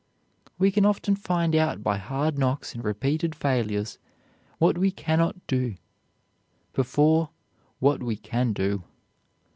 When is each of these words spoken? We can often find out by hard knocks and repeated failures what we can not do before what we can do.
We 0.57 0.71
can 0.71 0.83
often 0.83 1.15
find 1.15 1.55
out 1.55 1.83
by 1.83 1.97
hard 1.99 2.35
knocks 2.39 2.73
and 2.73 2.83
repeated 2.83 3.35
failures 3.35 3.99
what 4.57 4.75
we 4.79 4.89
can 4.89 5.19
not 5.19 5.45
do 5.45 5.75
before 6.73 7.29
what 7.77 8.01
we 8.01 8.15
can 8.17 8.51
do. 8.51 8.83